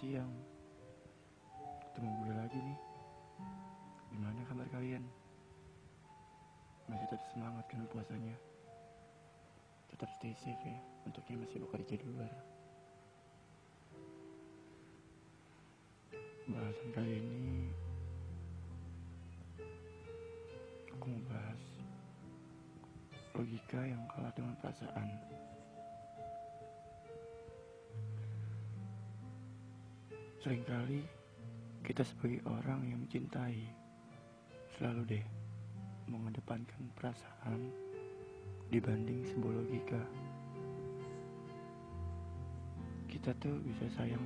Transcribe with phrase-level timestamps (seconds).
[0.00, 0.32] siang
[1.84, 2.78] Ketemu gue lagi nih
[4.08, 5.04] Gimana kabar kalian?
[6.88, 8.32] Masih tetap semangat kan puasanya?
[9.92, 12.32] Tetap stay safe ya Untuk yang masih bekerja di luar
[16.48, 17.68] Bahasan kali ini
[20.96, 21.62] Aku mau bahas
[23.36, 25.08] Logika yang kalah dengan perasaan
[30.40, 31.04] Seringkali
[31.84, 33.60] kita sebagai orang yang mencintai
[34.72, 35.24] selalu deh
[36.08, 37.68] mengedepankan perasaan
[38.72, 40.00] dibanding sebuah logika.
[43.04, 44.24] Kita tuh bisa sayang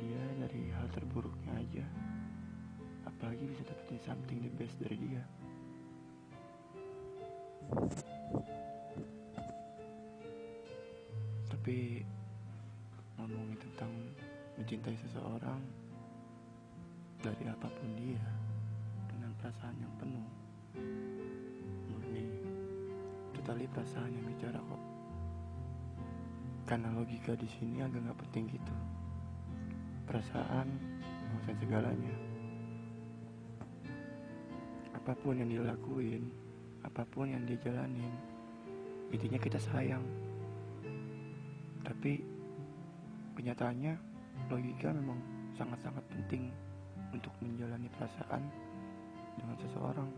[0.00, 1.84] dia dari hal terburuknya aja,
[3.04, 5.20] apalagi bisa dapetin something the best dari dia.
[11.52, 12.00] Tapi
[13.20, 13.92] ngomongin tentang
[14.60, 15.56] mencintai seseorang
[17.24, 18.20] dari apa pun dia
[19.08, 20.28] dengan perasaan yang penuh
[21.88, 22.28] murni.
[23.32, 24.82] Totali perasaan yang bicara kok.
[26.68, 28.76] Karena logika di sini agak nggak penting gitu.
[30.04, 30.68] Perasaan
[31.32, 32.14] bukan segalanya.
[34.92, 36.28] Apa pun yang dilakuin
[36.84, 38.12] apa pun yang dia jalanin
[39.08, 40.04] intinya kita sayang.
[41.80, 42.20] Tapi
[43.40, 44.09] kenyataannya
[44.50, 45.18] logika memang
[45.54, 46.50] sangat-sangat penting
[47.14, 48.42] untuk menjalani perasaan
[49.38, 50.10] dengan seseorang.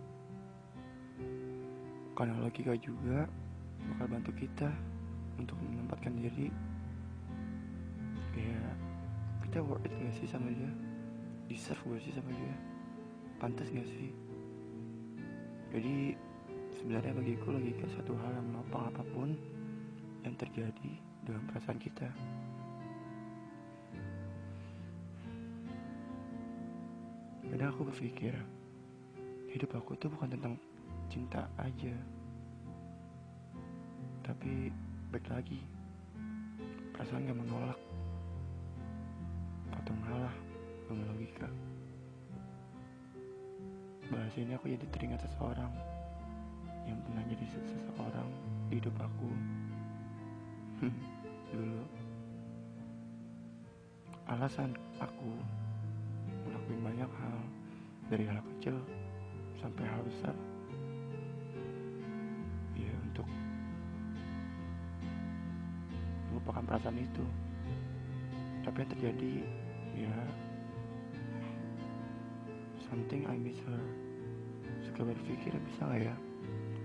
[2.12, 3.24] Karena logika juga
[3.92, 4.69] bakal bantu kita
[5.41, 6.48] untuk menempatkan diri.
[8.36, 8.60] Ya
[9.48, 10.70] kita worth it gak sih sama dia?
[11.48, 12.54] Deserve gak sih sama dia?
[13.36, 14.12] Pantas gak sih?
[15.72, 16.16] Jadi
[16.76, 19.36] sebenarnya bagiku logika satu hal yang menopang apa pun
[20.24, 20.92] yang terjadi
[21.24, 22.08] dalam perasaan kita
[27.62, 28.34] kadang aku berpikir
[29.54, 30.59] hidup aku tuh bukan tentang
[31.06, 31.94] cinta aja.
[34.26, 34.66] Tapi
[35.14, 35.62] baik lagi
[36.91, 37.78] perasaan gak menolak.
[39.78, 40.34] Atau ngalah
[40.91, 41.47] dengan logika
[44.10, 45.70] bahas ini aku jadi teringat seseorang
[46.82, 48.28] yang pernah jadi seseorang
[48.75, 49.31] di hidup aku.
[51.54, 51.82] Dulu.
[54.26, 55.62] Alasan aku
[56.62, 57.39] ngelakuin banyak hal
[58.06, 58.78] dari hal kecil
[59.59, 60.34] sampai hal besar.
[62.78, 63.27] Ya untuk
[66.31, 67.27] melupakan perasaan itu.
[68.62, 69.33] Tapi yang terjadi
[70.06, 70.17] ya
[72.87, 73.83] something I miss her.
[74.87, 76.15] Suka berpikir bisa gak ya?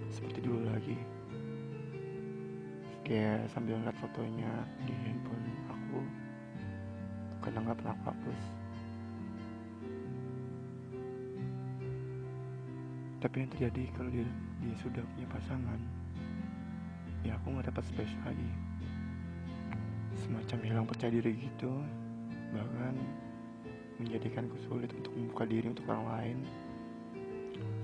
[0.09, 0.97] Seperti dulu lagi.
[3.05, 4.51] Kayak sambil ngeliat fotonya
[4.89, 6.01] di handphone aku
[7.45, 8.66] kadang nggak pernah hapus
[13.17, 14.25] tapi yang terjadi kalau dia,
[14.61, 15.79] dia sudah punya pasangan
[17.25, 18.49] ya aku nggak dapat space lagi.
[20.17, 21.71] Semacam hilang percaya diri gitu
[22.55, 22.95] bahkan
[23.99, 26.37] menjadikanku sulit untuk membuka diri untuk orang lain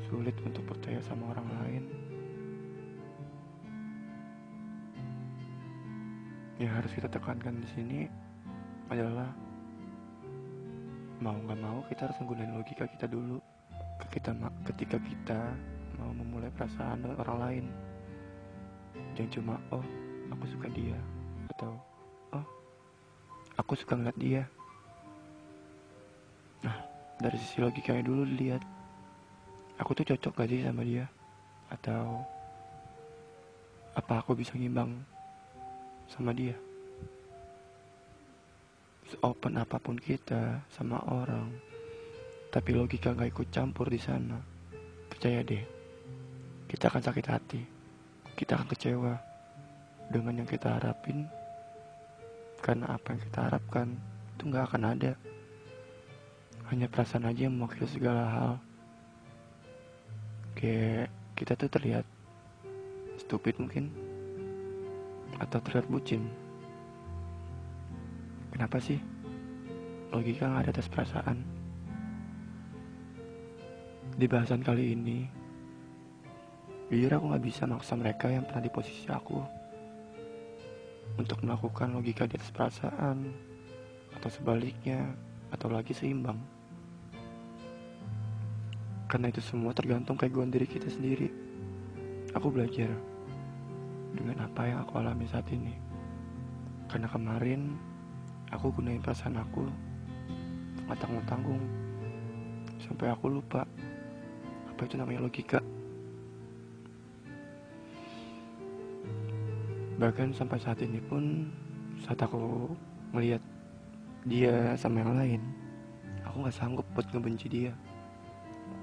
[0.08, 1.84] sulit untuk percaya sama orang lain.
[6.62, 8.00] Yang harus kita tekankan di sini
[8.88, 9.34] adalah
[11.20, 13.42] mau nggak mau kita harus menggunakan logika kita dulu
[14.14, 14.30] kita
[14.70, 15.40] ketika kita
[15.98, 17.66] mau memulai perasaan dengan orang lain.
[19.18, 19.86] Jangan cuma oh
[20.30, 20.98] aku suka dia
[21.58, 21.74] atau
[22.38, 22.46] oh
[23.58, 24.44] aku suka ngeliat dia.
[26.62, 26.78] Nah
[27.18, 28.62] dari sisi logikanya dulu dilihat
[29.82, 31.10] aku tuh cocok gak sih sama dia?
[31.74, 32.22] Atau
[33.98, 34.94] apa aku bisa ngimbang
[36.06, 36.54] sama dia?
[39.10, 41.73] Seopen apa pun kita sama orang
[42.54, 44.38] tapi logika gak ikut campur di sana.
[45.10, 45.66] Percaya deh,
[46.70, 47.62] kita akan sakit hati,
[48.38, 49.14] kita akan kecewa
[50.14, 51.26] dengan yang kita harapin,
[52.62, 53.98] karena apa yang kita harapkan
[54.38, 55.18] itu gak akan ada.
[56.70, 58.54] Hanya perasaan aja yang mewakili segala hal.
[60.54, 62.06] Kayak kita tuh terlihat
[63.18, 63.90] stupid mungkin,
[65.42, 66.30] atau terlihat bucin.
[68.54, 69.02] Kenapa sih?
[70.14, 71.63] Logika gak ada atas perasaan.
[74.24, 75.28] Di bahasan kali ini,
[76.88, 79.36] jujur aku gak bisa maksa mereka yang pernah di posisi aku
[81.20, 83.20] untuk melakukan logika di atas perasaan,
[84.16, 85.12] atau sebaliknya,
[85.52, 86.40] atau lagi seimbang.
[89.12, 91.28] Karena itu semua tergantung keegoan diri kita sendiri.
[92.32, 92.96] Aku belajar
[94.16, 95.76] dengan apa yang aku alami saat ini.
[96.88, 97.76] Karena kemarin
[98.56, 99.68] aku gunain perasaan aku
[100.88, 101.64] nggak tanggung tanggung
[102.80, 103.68] sampai aku lupa
[104.74, 105.22] apa itu namanya?
[105.22, 105.62] Logika.
[110.02, 111.46] Bahkan sampai saat ini pun
[112.02, 112.74] saat aku
[113.14, 113.40] melihat
[114.26, 115.42] dia sama yang lain
[116.34, 117.74] aku nggak sanggup buat ngebenci dia.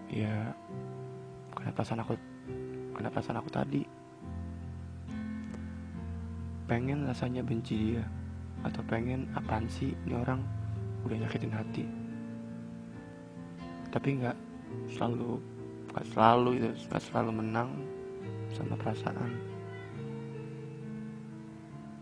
[0.07, 0.55] Ya
[1.51, 2.15] karena perasaan aku
[2.95, 3.83] karena perasaan aku tadi
[6.71, 8.07] pengen rasanya benci dia
[8.63, 10.39] atau pengen apaan sih ini orang?
[11.03, 11.85] Udah nyakitin hati.
[13.91, 14.39] Tapi nggak
[14.95, 15.43] selalu
[15.91, 17.71] nggak selalu itu nggak selalu menang
[18.55, 19.33] sama perasaan.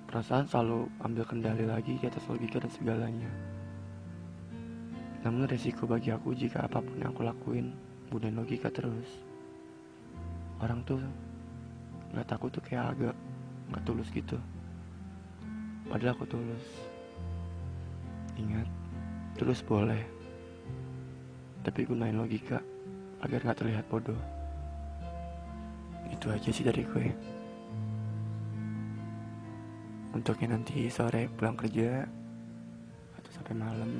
[0.08, 3.32] Perasaan selalu ambil kendali lagi di atas logika dan segalanya.
[5.24, 7.72] Namun resiko bagi aku jika apa pun yang aku lakuin
[8.12, 9.08] bukan logika terus.
[10.60, 11.00] Orang tuh
[12.12, 13.16] nggak takut tuh kayak agak
[13.72, 14.36] nggak tulus gitu.
[15.88, 16.64] Padahal aku tulus.
[18.36, 18.68] Ingat
[19.40, 20.04] tulus boleh.
[21.64, 22.60] Tapi gunain logika
[23.22, 24.18] agar nggak terlihat bodoh.
[26.08, 27.06] Itu aja sih dari gue.
[30.14, 32.06] Untuknya nanti sore pulang kerja
[33.18, 33.90] atau sampai malam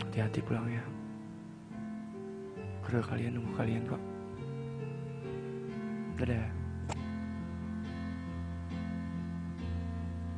[0.00, 0.84] hati-hati pulang ya.
[2.84, 4.02] Kedua kalian nunggu kalian kok.
[6.20, 6.59] Dadah